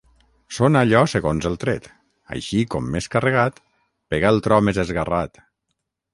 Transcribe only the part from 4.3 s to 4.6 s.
el